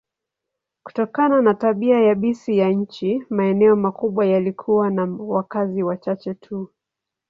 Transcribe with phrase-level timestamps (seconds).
[0.83, 6.69] Kutokana na tabia yabisi ya nchi, maeneo makubwa yalikuwa na wakazi wachache tu.